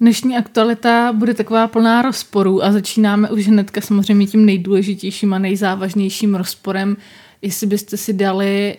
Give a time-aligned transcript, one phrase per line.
[0.00, 6.34] Dnešní aktualita bude taková plná rozporů a začínáme už hnedka samozřejmě tím nejdůležitějším a nejzávažnějším
[6.34, 6.96] rozporem,
[7.42, 8.76] jestli byste si dali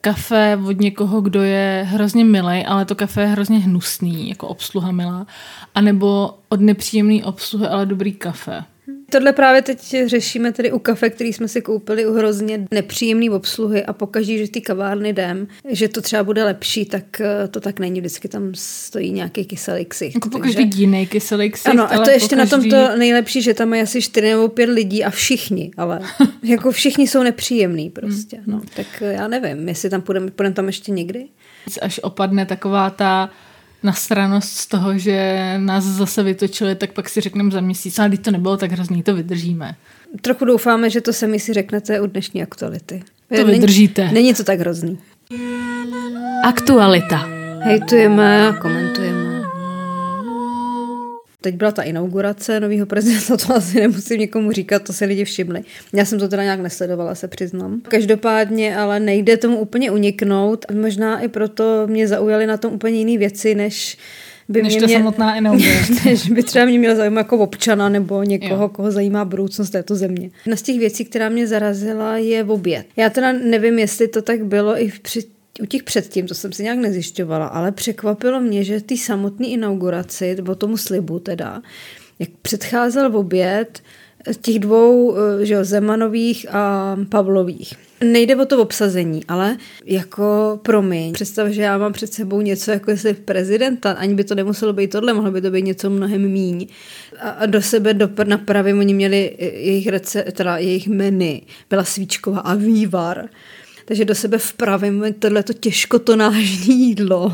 [0.00, 4.92] kafe od někoho, kdo je hrozně milý, ale to kafe je hrozně hnusný, jako obsluha
[4.92, 5.26] milá,
[5.74, 8.64] anebo od nepříjemný obsluhy, ale dobrý kafe.
[9.10, 13.84] Tohle právě teď řešíme tedy u kafe, který jsme si koupili u hrozně nepříjemný obsluhy
[13.84, 17.78] a pokaždé, že ty kavárny jdem, že to třeba bude lepší, tak eh, to tak
[17.78, 18.00] není.
[18.00, 20.14] Vždycky tam stojí nějaký kyselý ksicht.
[20.14, 20.80] Jako pokaždý takže...
[20.80, 22.56] jiný kyselý ksicht, Ano, a to ještě pokaždý...
[22.70, 26.00] na tom to nejlepší, že tam je asi čtyři nebo pět lidí a všichni, ale
[26.42, 28.40] jako všichni jsou nepříjemní prostě.
[28.46, 31.26] No, tak eh, já nevím, jestli tam půjdeme, půjdeme tam ještě někdy.
[31.82, 33.30] Až opadne taková ta
[33.82, 38.20] nasranost z toho, že nás zase vytočili, tak pak si řekneme za měsíc, ale když
[38.20, 39.74] to nebylo tak hrozný, to vydržíme.
[40.20, 43.02] Trochu doufáme, že to sami si řeknete u dnešní aktuality.
[43.28, 44.10] To není, vydržíte.
[44.12, 44.98] Není to tak hrozný.
[46.44, 47.28] Aktualita.
[47.60, 49.25] Hejtujeme a komentujeme.
[51.40, 55.60] Teď byla ta inaugurace nového prezidenta, to asi nemusím někomu říkat, to se lidi všimli.
[55.92, 57.80] Já jsem to teda nějak nesledovala, se přiznám.
[57.88, 60.66] Každopádně ale nejde tomu úplně uniknout.
[60.80, 63.98] Možná i proto mě zaujaly na tom úplně jiné věci, než
[64.48, 65.92] by než mě, to mě, samotná inaugurace.
[66.04, 68.68] než by třeba mě měla zajímat jako občana nebo někoho, jo.
[68.68, 70.30] koho zajímá budoucnost této země.
[70.46, 72.86] Jedna z těch věcí, která mě zarazila, je oběd.
[72.96, 76.62] Já teda nevím, jestli to tak bylo i při u těch předtím, to jsem si
[76.62, 81.62] nějak nezjišťovala, ale překvapilo mě, že ty samotné inauguraci, nebo tomu slibu teda,
[82.18, 83.82] jak předcházel v oběd
[84.40, 87.74] těch dvou, eh, že jo, Zemanových a Pavlových.
[88.04, 92.90] Nejde o to obsazení, ale jako promiň, představ, že já mám před sebou něco jako
[92.90, 96.66] jestli prezidenta, ani by to nemuselo být tohle, mohlo by to být něco mnohem míň.
[97.20, 101.40] A do sebe do, napravím, oni měli jejich, rece, teda jejich menu,
[101.70, 103.28] byla svíčková a vývar
[103.88, 107.32] takže do sebe vpravím tohleto těžkotonážní jídlo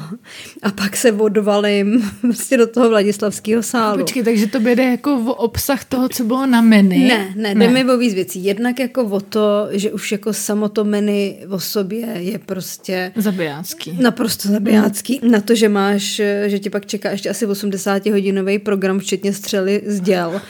[0.62, 3.98] a pak se odvalím prostě do toho Vladislavského sálu.
[3.98, 6.98] Počkej, takže to jde jako o obsah toho, co bylo na menu?
[6.98, 8.44] Ne, ne, jde mi o víc věcí.
[8.44, 13.12] Jednak jako o to, že už jako samo to menu o sobě je prostě...
[13.16, 13.98] Zabijácký.
[14.00, 15.21] Naprosto zabijácký.
[15.22, 15.31] Mm.
[15.31, 19.82] Na to, že máš, že ti pak čeká ještě asi 80 hodinový program, včetně střely
[19.87, 20.41] z děl.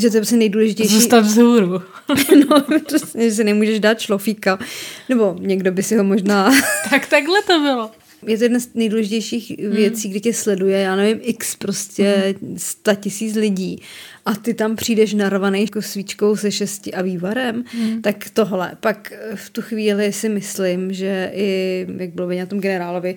[0.00, 0.94] Že to je prostě nejdůležitější.
[0.94, 1.82] Zůstav vzhůru.
[2.50, 2.64] no,
[3.18, 4.58] že si nemůžeš dát šlofíka.
[5.08, 6.50] Nebo někdo by si ho možná...
[6.90, 7.90] tak takhle to bylo.
[8.26, 9.70] Je to jedna z nejdůležitějších hmm.
[9.70, 12.58] věcí, kdy tě sleduje, já nevím, x prostě hmm.
[12.58, 13.82] sta tisíc lidí
[14.26, 18.02] a ty tam přijdeš narvaný jako svíčkou se šesti a vývarem, hmm.
[18.02, 18.76] tak tohle.
[18.80, 23.16] Pak v tu chvíli si myslím, že i, jak bylo na tom generálovi,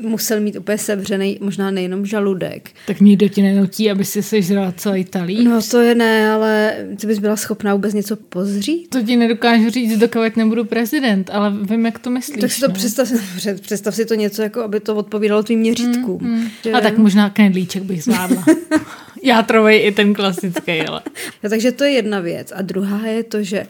[0.00, 2.70] musel mít úplně sevřený, možná nejenom žaludek.
[2.86, 5.44] Tak nikdo ti nenutí, aby si sežrala celý talíř.
[5.44, 8.90] No to je ne, ale ty bys byla schopná vůbec něco pozřít?
[8.90, 12.40] To ti nedokážu říct, dokud nebudu prezident, ale vím, jak to myslíš.
[12.40, 13.08] Tak si to představ,
[13.60, 16.22] představ si to něco, jako aby to odpovídalo tvým měřítkům.
[16.22, 16.48] Mm, mm.
[16.64, 16.72] Že...
[16.72, 18.44] A tak možná knedlíček bych zvládla.
[19.22, 21.02] Játrovej i ten klasický, ale.
[21.42, 22.52] No, takže to je jedna věc.
[22.56, 23.66] A druhá je to, že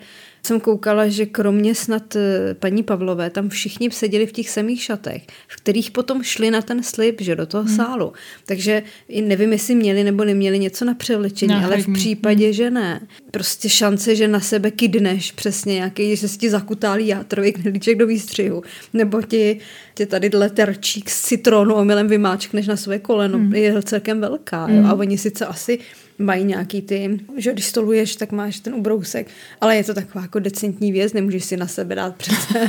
[0.47, 5.22] jsem koukala, že kromě snad eh, paní Pavlové, tam všichni seděli v těch samých šatech,
[5.48, 7.76] v kterých potom šli na ten slib, že do toho hmm.
[7.76, 8.12] sálu.
[8.47, 8.82] Takže
[9.22, 12.52] nevím, jestli měli nebo neměli něco na převlečení, ale v případě, hmm.
[12.52, 13.00] že ne.
[13.31, 18.06] Prostě šance, že na sebe kydneš přesně nějaký, že se ti zakutálí játrový knedlíček do
[18.06, 19.58] výstřihu, nebo ti,
[19.94, 23.54] ti tady terčík z citronu omylem vymáčkneš na své koleno, hmm.
[23.54, 24.64] je celkem velká.
[24.64, 24.76] Hmm.
[24.76, 24.84] Jo?
[24.86, 25.78] A oni sice asi
[26.19, 29.27] mají nějaký ty, že když stoluješ, tak máš ten ubrousek,
[29.61, 32.67] ale je to taková jako decentní věc, nemůžeš si na sebe dát přece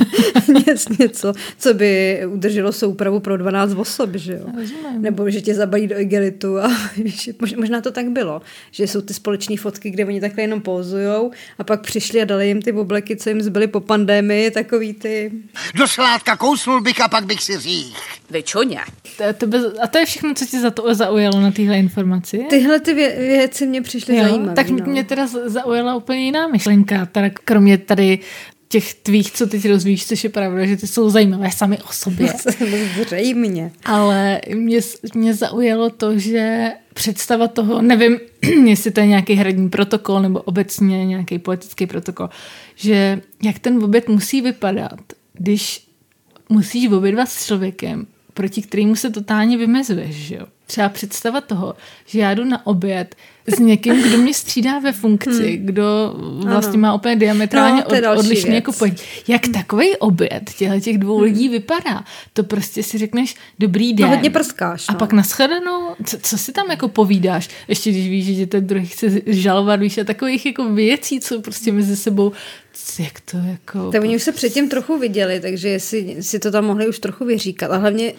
[1.00, 4.46] něco, co by udrželo soupravu pro 12 osob, že jo?
[4.98, 9.14] Nebo že tě zabalí do igelitu a víš, možná to tak bylo, že jsou ty
[9.14, 13.16] společné fotky, kde oni takhle jenom pozujou a pak přišli a dali jim ty obleky,
[13.16, 15.32] co jim zbyly po pandémii, takový ty...
[15.74, 17.94] Do sládka kousnul bych a pak bych si řík.
[18.30, 18.80] Vyčoně.
[19.82, 22.44] A to je všechno, co ti za to zaujalo na téhle informaci?
[22.50, 24.54] Tyhle ty vě- věci mě přišly zajímavé.
[24.54, 24.86] Tak no.
[24.86, 28.18] mě teda zaujala úplně jiná myšlenka, teda kromě tady
[28.68, 32.32] těch tvých, co teď rozvíjíš, což je pravda, že ty jsou zajímavé sami o sobě.
[33.02, 33.72] Zřejmě.
[33.84, 34.80] Ale mě,
[35.14, 38.18] mě zaujalo to, že představa toho, nevím,
[38.64, 42.28] jestli to je nějaký hradní protokol nebo obecně nějaký politický protokol,
[42.76, 45.00] že jak ten oběd musí vypadat,
[45.32, 45.86] když
[46.48, 50.46] musíš obědvat s člověkem, proti kterému se totálně vymezuješ, že jo?
[50.66, 51.74] Třeba představa toho,
[52.06, 53.14] že já jdu na oběd
[53.46, 55.66] s někým, kdo mě střídá ve funkci, hmm.
[55.66, 56.14] kdo
[56.44, 56.78] vlastně ano.
[56.78, 59.02] má úplně diametrálně no, od, odlišný jako pojď.
[59.28, 61.24] Jak takový oběd těchto těch dvou hmm.
[61.24, 62.04] lidí vypadá?
[62.32, 64.06] To prostě si řekneš dobrý den.
[64.06, 64.88] No hodně prskáš.
[64.88, 64.94] No.
[64.94, 67.48] A pak nashledanou, co, co si tam jako povídáš?
[67.68, 71.72] Ještě když víš, že ten druhý chce žalovat, víš, a takových jako věcí, co prostě
[71.72, 72.32] mezi sebou
[72.98, 73.92] jak to jako...
[73.92, 77.24] Tak oni už se předtím trochu viděli, takže jestli si to tam mohli už trochu
[77.24, 77.70] vyříkat.
[77.70, 78.12] A hlavně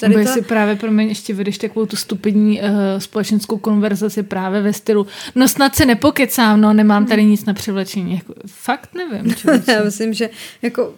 [0.00, 0.32] tady ta...
[0.34, 5.06] si právě pro mě ještě vedeš takovou tu stupidní uh, společenskou konverzaci právě ve stylu
[5.34, 8.14] no snad se nepokecám, no nemám tady nic na převlečení.
[8.14, 9.34] Jako, fakt nevím.
[9.36, 9.72] člověče.
[9.72, 10.30] Já myslím, že
[10.62, 10.94] jako,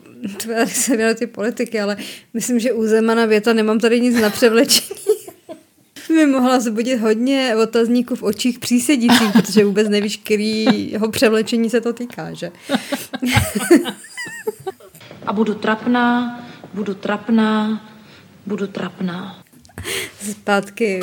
[0.47, 1.97] tady se věnuju ty politiky, ale
[2.35, 5.01] myslím, že u Zemana věta nemám tady nic na převlečení.
[6.13, 11.93] mi mohla zbudit hodně otazníků v očích přísedících, protože vůbec nevíš, kterýho převlečení se to
[11.93, 12.51] týká, že?
[15.27, 16.41] A budu trapná,
[16.75, 17.83] budu trapná,
[18.47, 19.42] budu trapná.
[20.31, 21.01] Zpátky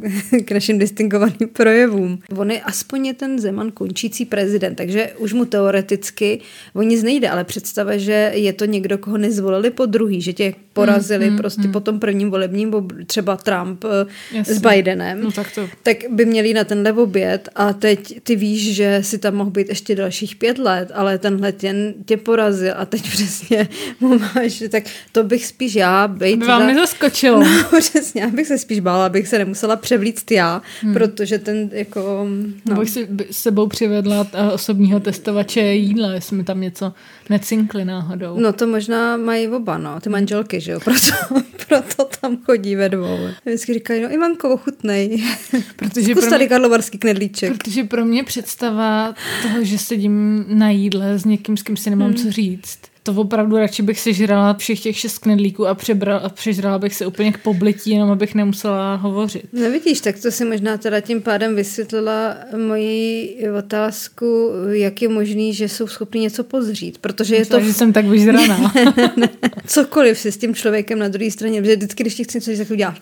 [0.44, 2.18] k našim distingovaným projevům.
[2.36, 6.40] On je aspoň je ten Zeman končící prezident, takže už mu teoreticky
[6.74, 10.54] o nic nejde, ale představa, že je to někdo, koho nezvolili po druhý, že tě
[10.72, 11.72] porazili mm, mm, prostě mm.
[11.72, 12.74] po tom prvním volebním,
[13.06, 14.06] třeba Trump eh,
[14.36, 14.54] Jasně.
[14.54, 18.74] s Bidenem, No tak to- tak by měli na tenhle oběd a teď ty víš,
[18.74, 22.86] že si tam mohl být ještě dalších pět let, ale tenhle tě, tě porazil a
[22.86, 23.68] teď přesně
[24.00, 27.40] mu máš, tak to bych spíš já být By vám za- nezaskočilo.
[27.72, 30.94] No, přesně, já bych se spíš bála, abych se nemusela převlíct já, hmm.
[30.94, 32.28] protože ten jako...
[32.68, 32.76] No.
[32.76, 36.92] Bych si b- s sebou přivedla eh, osobního testovače jídla, jestli mi tam něco
[37.30, 38.40] necinkli náhodou.
[38.40, 42.88] no to možná mají oba, no, ty manželky, že jo, proto, proto tam chodí ve
[42.88, 43.18] dvou.
[43.44, 45.24] Vždycky říkají, no Ivanko, ochutnej.
[45.76, 47.56] Protože Zkus pro tady mě- karlovarský knedlíček.
[47.56, 52.08] Protože pro mě představa toho, že sedím na jídle s někým, s kým si nemám
[52.08, 52.16] hmm.
[52.16, 56.28] co říct, to opravdu radši bych si žrala všech těch šest knedlíků a, přebral, a
[56.28, 59.42] přežrala bych se úplně k poblití, jenom abych nemusela hovořit.
[59.52, 62.36] No vidíš, tak to si možná teda tím pádem vysvětlila
[62.66, 67.92] moji otázku, jak je možný, že jsou schopni něco pozřít, protože je to Takže jsem
[67.92, 68.72] tak vyžraná.
[69.66, 72.58] cokoliv si s tím člověkem na druhé straně, protože vždycky, když ti chci něco říct,
[72.58, 73.00] tak uděláš.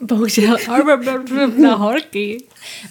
[0.00, 0.56] Bohužel,
[1.62, 2.44] na horky.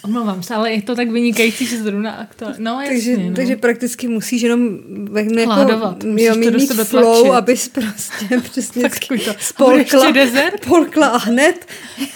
[0.03, 2.57] Omlouvám se, ale je to tak vynikající, že zrovna aktuálně.
[2.59, 3.35] No jasně, Takže, no.
[3.35, 4.79] takže prakticky musíš jenom
[5.15, 10.13] jako, Hládovat, musíš jo, to mít, dostat do flow, abys prostě přesně to, spolkla,
[10.61, 11.65] spolkla a hned,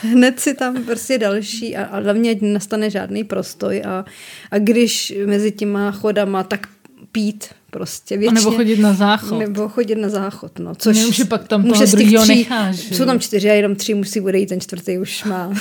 [0.01, 4.05] hned si tam prostě další a, a hlavně ať nastane žádný prostoj a,
[4.51, 6.67] a když mezi těma chodama, tak
[7.11, 7.45] pít
[7.77, 8.39] prostě A většině.
[8.41, 9.39] nebo chodit na záchod.
[9.39, 10.75] Nebo chodit na záchod, no.
[10.75, 13.53] Což Jenomže pak tam toho může z těch druhýho tří- necháš, Jsou tam čtyři a
[13.53, 15.47] jenom tři musí odejít, ten čtvrtý už má.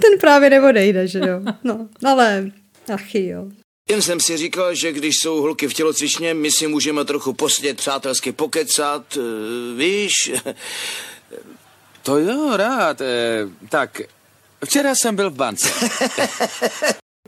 [0.00, 1.40] ten právě neodejde, že jo.
[1.64, 2.50] No, ale
[2.94, 3.46] achy, jo.
[3.90, 7.76] Jen jsem si říkal, že když jsou holky v tělocvičně, my si můžeme trochu posedět,
[7.76, 9.20] přátelsky pokecat, eh,
[9.76, 10.32] víš?
[12.02, 13.00] To jo, rád.
[13.00, 13.06] Eh,
[13.68, 14.00] tak,
[14.64, 15.68] včera jsem byl v bance.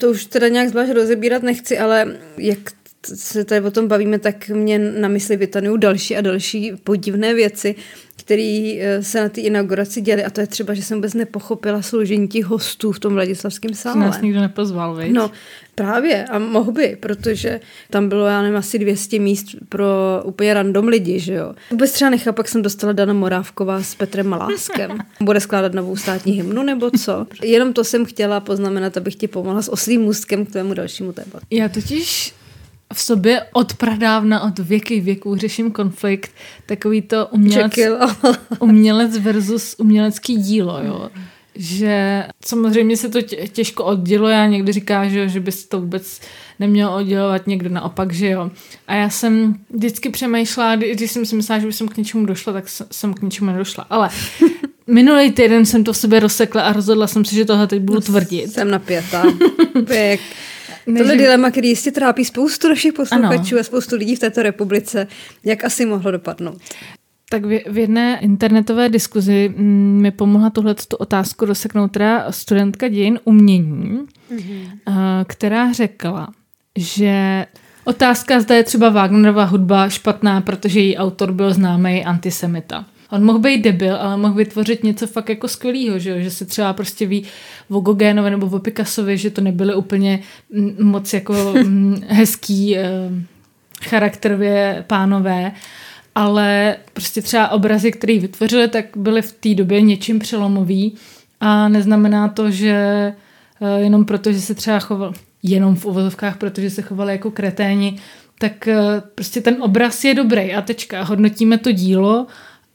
[0.00, 2.58] To už teda nějak zvlášť rozebírat nechci, ale jak
[3.06, 7.74] se tady o tom bavíme, tak mě na mysli vytanují další a další podivné věci,
[8.16, 10.24] které se na té inauguraci děly.
[10.24, 14.00] A to je třeba, že jsem vůbec nepochopila složení těch hostů v tom Vladislavském sále.
[14.00, 15.12] nás nikdo nepozval, viď?
[15.12, 15.30] No
[15.74, 17.60] právě a mohl by, protože
[17.90, 19.86] tam bylo, já nevím, asi 200 míst pro
[20.24, 21.54] úplně random lidi, že jo.
[21.70, 24.98] Vůbec třeba nechápu, jak jsem dostala Dana Morávková s Petrem Maláskem.
[25.20, 27.26] Bude skládat novou státní hymnu nebo co?
[27.42, 31.46] Jenom to jsem chtěla poznamenat, abych ti pomohla s oslým můstkem k tvému dalšímu tématu.
[31.50, 32.34] Já totiž
[32.94, 36.30] v sobě od pradávna, od věky věků řeším konflikt,
[36.66, 37.72] takový to umělec,
[38.58, 41.10] umělec versus umělecký dílo, jo.
[41.60, 45.80] Že samozřejmě se to tě- těžko odděluje a někdy říká, že, že by se to
[45.80, 46.20] vůbec
[46.58, 48.50] nemělo oddělovat, někdo naopak, že jo.
[48.88, 52.26] A já jsem vždycky přemýšlela, kdy- když jsem si myslela, že by jsem k něčemu
[52.26, 53.86] došla, tak jsem k něčemu nedošla.
[53.90, 54.08] Ale
[54.86, 58.00] minulý týden jsem to v sobě rozsekla a rozhodla jsem si, že tohle teď budu
[58.00, 58.52] tvrdit.
[58.52, 59.24] Jsem napětá.
[59.86, 60.20] Pěk.
[60.88, 63.60] Ne, Tohle dilema, který jistě trápí spoustu našich posluchačů Ano.
[63.60, 65.06] a spoustu lidí v této republice,
[65.44, 66.58] jak asi mohlo dopadnout.
[67.30, 72.88] Tak v, v jedné internetové diskuzi mm, mi pomohla tuhle tu otázku rozseknout teda studentka
[72.88, 73.98] dějin umění,
[74.32, 75.24] mm-hmm.
[75.26, 76.28] která řekla,
[76.76, 77.46] že
[77.84, 82.84] otázka, zda je třeba Wagnerova hudba špatná, protože její autor byl známý antisemita.
[83.10, 86.72] On mohl být debil, ale mohl vytvořit něco fakt jako skvělého, že, že se třeba
[86.72, 87.24] prostě ví
[87.68, 92.90] o Gogénovi nebo o Picassovi, že to nebyly úplně mm, moc jako mm, hezký eh,
[93.82, 95.52] charakterově pánové,
[96.14, 100.94] ale prostě třeba obrazy, které vytvořili, tak byly v té době něčím přelomový.
[101.40, 102.72] A neznamená to, že
[103.60, 105.12] eh, jenom proto, že se třeba choval,
[105.42, 107.98] jenom v uvozovkách, protože se chovali jako kreténi,
[108.38, 108.76] tak eh,
[109.14, 111.02] prostě ten obraz je dobrý a tečka.
[111.02, 112.26] Hodnotíme to dílo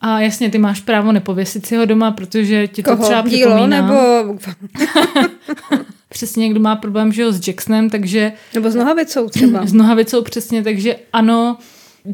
[0.05, 3.03] a jasně, ty máš právo nepověsit si ho doma, protože ti to Koho?
[3.03, 3.81] třeba Dílo připomíná.
[3.81, 4.39] nebo,
[6.10, 9.65] Přesně, někdo má problém, že jo, s Jacksonem, takže nebo s nohavicou třeba?
[9.65, 11.57] s nohavicou přesně, takže ano,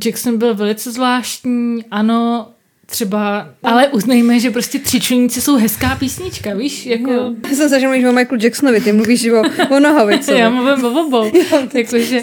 [0.05, 2.47] Jackson byl velice zvláštní, ano,
[2.85, 7.11] třeba, ale uznejme, že prostě Tři čluníci jsou hezká písnička, víš, jako...
[7.11, 7.33] Jo.
[7.49, 9.41] Já jsem se, že mluvíš o Michaelu Jacksonovi, ty mluvíš o,
[9.75, 10.39] o Nohavicovi.
[10.39, 11.31] Já mluvím o obou.
[11.73, 12.21] Jakože,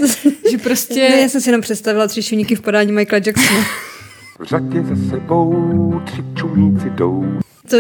[0.51, 1.09] že prostě...
[1.09, 3.65] Ne, já jsem si jenom představila tři šuníky v podání Michaela Jacksona.
[4.39, 7.25] V řadě za sebou tři čuníci jdou.
[7.71, 7.77] To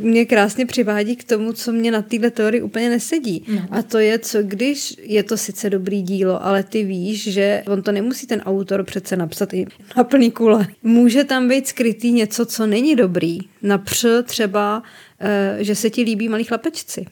[0.00, 3.44] mě krásně přivádí k tomu, co mě na této teorii úplně nesedí.
[3.48, 3.60] No.
[3.70, 7.82] A to je, co když je to sice dobrý dílo, ale ty víš, že on
[7.82, 10.66] to nemusí ten autor přece napsat i na plný kule.
[10.82, 13.38] Může tam být skrytý něco, co není dobrý.
[13.62, 14.82] Např třeba,
[15.20, 17.06] eh, že se ti líbí malí chlapečci.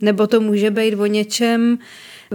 [0.00, 1.78] Nebo to může být o něčem,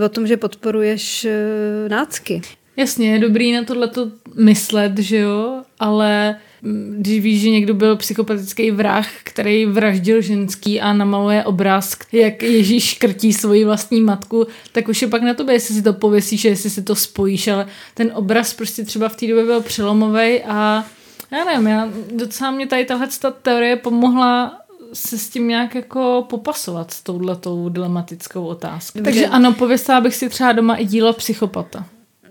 [0.06, 2.42] o tom, že podporuješ eh, nácky.
[2.78, 7.96] Jasně, je dobrý na tohleto myslet, že jo, ale mm, když víš, že někdo byl
[7.96, 14.88] psychopatický vrah, který vraždil ženský a namaluje obraz, jak Ježíš škrtí svoji vlastní matku, tak
[14.88, 18.12] už je pak na tobě, jestli si to pověsíš, jestli si to spojíš, ale ten
[18.14, 20.86] obraz prostě třeba v té době byl přelomový a
[21.32, 23.08] já nevím, já, docela mě tady tahle
[23.42, 24.60] teorie pomohla
[24.94, 29.02] se s tím nějak jako popasovat s touhletou dilematickou otázkou.
[29.04, 31.86] Takže ano, pověsila bych si třeba doma i dílo psychopata.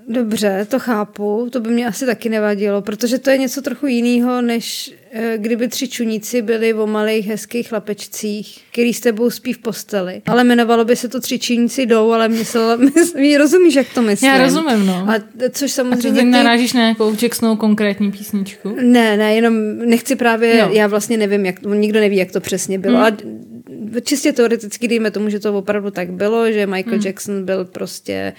[0.09, 4.43] Dobře, to chápu, to by mě asi taky nevadilo, protože to je něco trochu jiného,
[4.43, 9.59] než eh, kdyby tři čuníci byli o malých hezkých chlapečcích, který s tebou spí v
[9.59, 10.23] posteli.
[10.27, 14.31] Ale jmenovalo by se to tři čuníci jdou, ale myslela, mysl, rozumíš, jak to myslím.
[14.31, 14.95] Já rozumím, no.
[15.09, 15.15] A
[15.51, 16.21] což A samozřejmě...
[16.21, 18.77] ty ty- narážíš na nějakou Jacksonovou konkrétní písničku?
[18.83, 20.69] Ne, ne, jenom nechci právě, Jo.
[20.73, 22.97] já vlastně nevím, jak, nikdo neví, jak to přesně bylo.
[22.97, 23.05] Hmm.
[23.05, 27.07] A čistě teoreticky dejme tomu, že to opravdu tak bylo, že Michael hmm.
[27.07, 28.33] Jackson byl prostě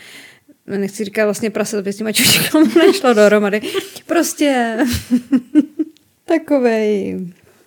[0.68, 3.62] nechci říkat vlastně prase, to s těma čučkama nešlo dohromady.
[4.06, 4.78] Prostě
[6.26, 7.20] takovej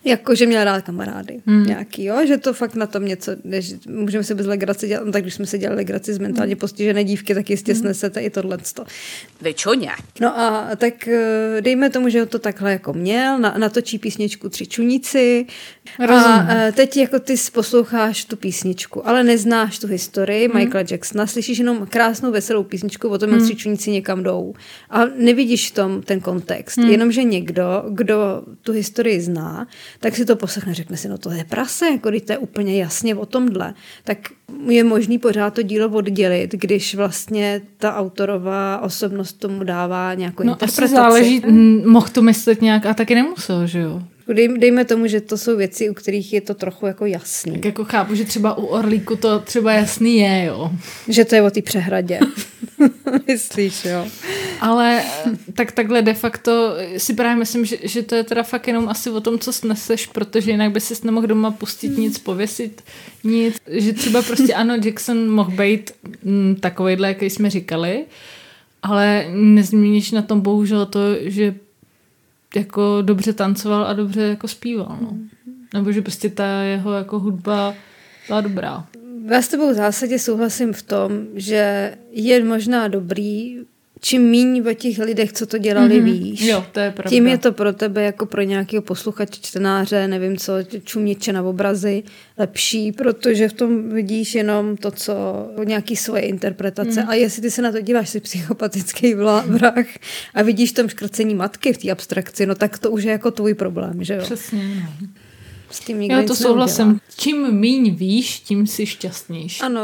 [0.06, 1.64] jako, že měl rád kamarády hmm.
[1.64, 2.26] nějaký, jo?
[2.26, 5.34] že to fakt na tom něco, než můžeme se bez legrace dělat, no, tak když
[5.34, 6.60] jsme se dělali legraci z mentálně hmm.
[6.60, 7.80] postižené dívky, tak jistě hmm.
[7.80, 8.58] snesete i tohle.
[9.40, 9.90] Vyčuně.
[10.20, 14.48] No a tak eh, dejme tomu, že ho to takhle jako měl, na, natočí písničku
[14.48, 15.46] Tři čuníci
[15.98, 16.24] Rozumím.
[16.24, 20.56] a eh, teď jako ty posloucháš tu písničku, ale neznáš tu historii hmm.
[20.56, 23.48] Michaela Jacksona, slyšíš jenom krásnou veselou písničku o tom, jak Hmm.
[23.48, 24.54] tři čuníci někam jdou
[24.90, 26.90] a nevidíš v tom ten kontext, hmm.
[26.90, 29.66] jenomže někdo, kdo tu historii zná,
[30.00, 32.80] tak si to poslechne, řekne si, no to je prase, jako když to je úplně
[32.80, 33.74] jasně o tomhle,
[34.04, 34.18] tak
[34.68, 40.52] je možný pořád to dílo oddělit, když vlastně ta autorová osobnost tomu dává nějakou No
[40.52, 40.94] interpretaci.
[40.94, 44.02] záleží, m, mohl to myslet nějak a taky nemusel, že jo?
[44.34, 47.52] Dej, dejme tomu, že to jsou věci, u kterých je to trochu jako jasný.
[47.52, 50.70] Tak jako chápu, že třeba u Orlíku to třeba jasný je, jo.
[51.08, 52.20] Že to je o té přehradě.
[53.26, 54.06] Myslíš, jo?
[54.60, 55.02] Ale
[55.54, 59.10] tak takhle de facto si právě myslím, že, že to je teda fakt jenom asi
[59.10, 62.82] o tom, co sneseš, protože jinak by si nemohl doma pustit nic, pověsit
[63.24, 63.56] nic.
[63.66, 65.90] Že třeba prostě ano, Jackson mohl být
[66.22, 68.04] mm, takovejhle, jaký jsme říkali,
[68.82, 71.54] ale nezměníš na tom bohužel to, že
[72.56, 75.18] jako dobře tancoval a dobře jako zpíval, no.
[75.74, 77.74] Nebo že prostě ta jeho jako hudba
[78.26, 78.86] byla dobrá.
[79.30, 83.58] Já s tebou v zásadě souhlasím v tom, že je možná dobrý,
[84.00, 86.04] čím míň o těch lidech, co to dělali, mm-hmm.
[86.04, 86.40] víš.
[86.40, 87.10] Jo, to je pravda.
[87.10, 90.52] Tím je to pro tebe jako pro nějakého posluchače, čtenáře, nevím co,
[90.84, 92.02] čuměče na obrazy,
[92.38, 95.14] lepší, protože v tom vidíš jenom to, co
[95.64, 97.02] nějaký svoje interpretace.
[97.02, 97.08] Mm.
[97.08, 99.14] A jestli ty se na to díváš, jsi psychopatický
[99.46, 99.86] vrah
[100.34, 103.30] a vidíš v tom škrcení matky v té abstrakci, no tak to už je jako
[103.30, 104.20] tvůj problém, že jo?
[104.22, 105.08] Přesně, no.
[105.70, 106.84] S tím nikdo Já nic to souhlasím.
[106.86, 107.00] neudělá.
[107.16, 109.60] Čím míň víš, tím jsi šťastnější.
[109.60, 109.82] Ano.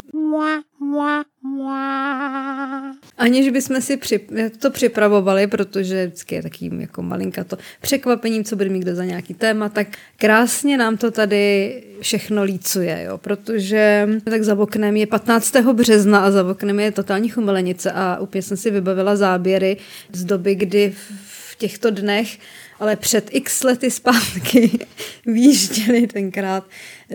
[3.17, 4.19] Aniž bychom si při,
[4.59, 9.05] to připravovali, protože vždycky je takým jako malinka to překvapením, co bude mít kdo za
[9.05, 9.87] nějaký téma, tak
[10.17, 15.55] krásně nám to tady všechno lícuje, jo, protože tak za oknem je 15.
[15.73, 19.77] března a za oknem je totální chumelenice a úplně jsem si vybavila záběry
[20.13, 20.93] z doby, kdy
[21.25, 22.37] v těchto dnech
[22.83, 24.79] ale před x lety zpátky
[25.25, 26.63] výjížděli tenkrát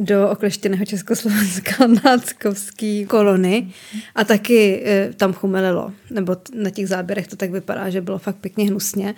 [0.01, 3.73] do okleštěného Československa náckovský kolony
[4.15, 5.93] a taky e, tam chumelilo.
[6.11, 9.15] Nebo na těch záběrech to tak vypadá, že bylo fakt pěkně hnusně.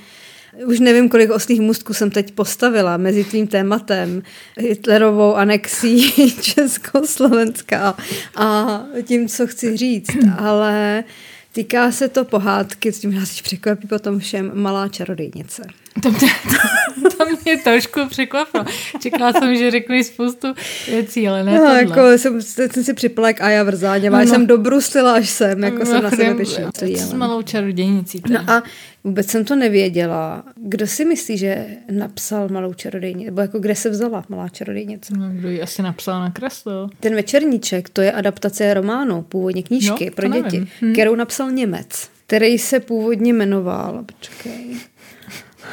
[0.66, 4.22] Už nevím, kolik oslých můstků jsem teď postavila mezi tvým tématem
[4.58, 7.96] Hitlerovou anexí Československa
[8.36, 11.04] a tím, co chci říct, ale
[11.52, 15.62] týká se to pohádky, s tím nás překvapí potom všem, Malá čarodejnice.
[16.02, 18.64] To mě, to, to mě trošku překvapilo.
[19.00, 20.46] Čekala jsem, že řekneš spoustu
[20.88, 21.80] věcí, ale ne No, tohle.
[21.80, 24.24] jako jsem, jsem si připla jak Aja Vrzáněvá, No.
[24.24, 24.30] no.
[24.30, 26.70] jsem dobruslila až sem, jako jsem na sebe pišná.
[26.96, 28.20] S malou čarodějnicí.
[28.20, 28.42] teda.
[28.42, 28.62] No a
[29.04, 30.42] vůbec jsem to nevěděla.
[30.56, 33.24] Kdo si myslí, že napsal Malou čarodejnici?
[33.26, 35.12] Nebo jako kde se vzala Malá čarodejnice?
[35.18, 36.88] No, kdo ji asi napsal na kreslo.
[37.00, 40.68] Ten večerníček, to je adaptace románu, původně knížky No, pro děti, nevím.
[40.82, 40.92] Hm.
[40.92, 44.76] kterou napsal Němec, který se původně jmenoval, počkej,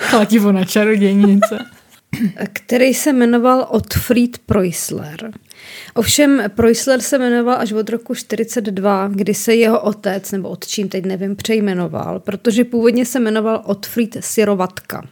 [0.09, 1.65] Kladivo na čarodějnice.
[2.53, 5.31] který se jmenoval Otfried Preussler.
[5.93, 11.05] Ovšem Preussler se jmenoval až od roku 42, kdy se jeho otec, nebo otčím, teď
[11.05, 15.07] nevím, přejmenoval, protože původně se jmenoval Otfried Sirovatka.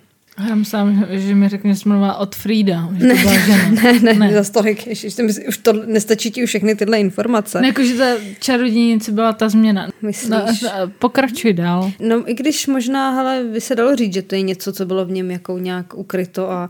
[0.50, 2.90] Já myslím, že mi řekne, že se jmenovala od Frida.
[2.98, 3.70] Že Ne, to byla žena.
[3.84, 4.44] ne, ne, ne.
[4.44, 7.62] za tolik, ježiš, to myslí- už to nestačí ti všechny tyhle informace.
[7.62, 8.06] Ne, jakože ta
[8.40, 9.88] čarodějnice byla ta změna.
[10.02, 10.30] Myslíš?
[10.32, 10.40] No,
[11.00, 11.92] pokračuj dál.
[12.00, 15.06] No i když možná, hele, by se dalo říct, že to je něco, co bylo
[15.06, 16.70] v něm jako nějak ukryto a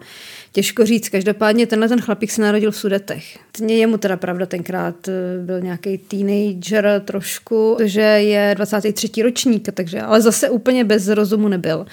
[0.51, 1.10] těžko říct.
[1.10, 3.38] Každopádně tenhle ten chlapík se narodil v Sudetech.
[3.67, 5.12] Je mu teda pravda tenkrát eh,
[5.45, 9.22] byl nějaký teenager trošku, že je 23.
[9.22, 11.86] ročník, takže, ale zase úplně bez rozumu nebyl.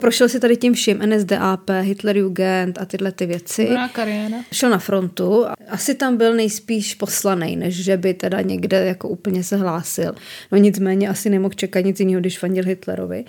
[0.00, 3.64] Prošel si tady tím vším NSDAP, Hitlerjugend a tyhle ty věci.
[3.64, 4.36] Dobrá kariéra.
[4.52, 9.44] Šel na frontu, asi tam byl nejspíš poslanej, než že by teda někde jako úplně
[9.44, 10.14] se hlásil.
[10.52, 13.24] No nicméně asi nemohl čekat nic jiného, když fandil Hitlerovi.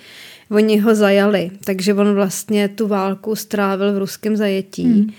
[0.52, 4.84] Oni ho zajali, takže on vlastně tu válku strávil v ruském zajetí.
[4.84, 5.10] Hmm.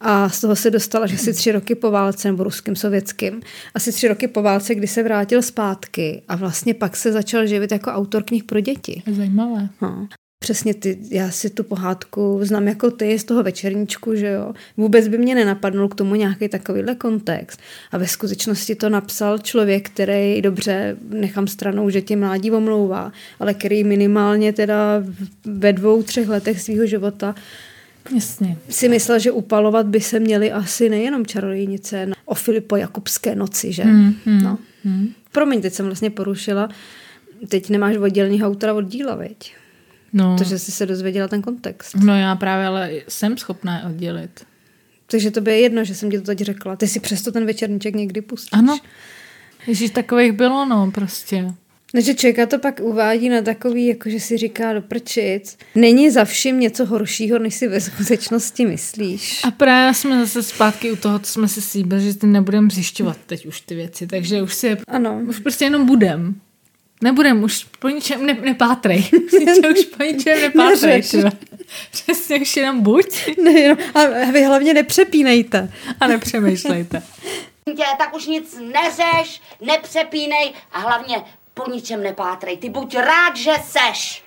[0.00, 3.40] A z toho se dostal až asi tři roky po válce, nebo ruským sovětským,
[3.74, 7.72] asi tři roky po válce, kdy se vrátil zpátky a vlastně pak se začal živit
[7.72, 9.02] jako autor knih pro děti.
[9.12, 9.68] Zajímavé.
[9.82, 10.08] No.
[10.44, 14.52] Přesně ty, já si tu pohádku znám jako ty z toho večerníčku, že jo.
[14.76, 17.60] Vůbec by mě nenapadnul k tomu nějaký takovýhle kontext.
[17.92, 23.54] A ve skutečnosti to napsal člověk, který, dobře, nechám stranou, že tě mládí omlouvá, ale
[23.54, 25.02] který minimálně teda
[25.44, 27.34] ve dvou, třech letech svého života
[28.14, 28.56] Jasně.
[28.68, 33.72] si myslel, že upalovat by se měly asi nejenom čarodějnice no, o Filipo Jakubské noci,
[33.72, 33.84] že?
[33.84, 34.58] Mm, mm, no.
[34.84, 35.08] mm.
[35.32, 36.68] Promiň, teď jsem vlastně porušila.
[37.48, 39.54] Teď nemáš odděleného autora od díla, veď?
[40.16, 41.94] No, Protože jsi se dozvěděla ten kontext.
[41.96, 44.44] no já právě ale jsem schopná je oddělit.
[45.06, 46.76] Takže to by je jedno, že jsem ti to teď řekla.
[46.76, 48.50] Ty si přesto ten večerníček někdy pustíš.
[48.52, 48.78] Ano.
[49.66, 51.44] Ježíš, takových bylo, no, prostě.
[51.92, 55.58] Takže člověka to pak uvádí na takový, jako že si říká do prčic.
[55.74, 59.40] Není za vším něco horšího, než si ve skutečnosti myslíš.
[59.44, 63.16] A právě jsme zase zpátky u toho, co jsme si slíbili, že ty nebudeme zjišťovat
[63.26, 65.20] teď už ty věci, takže už si je, Ano.
[65.28, 66.34] už prostě jenom budem.
[67.04, 69.04] Nebudem, už po ničem ne, nepátrej.
[69.72, 71.02] Už po ničem nepátrej.
[71.90, 75.72] Přesně, už jenom buď Ne, no, a vy hlavně nepřepínejte.
[76.00, 77.02] a nepřemýšlejte.
[77.76, 82.56] tě, tak už nic neřeš, nepřepínej a hlavně po ničem nepátrej.
[82.56, 84.24] Ty buď rád, že seš.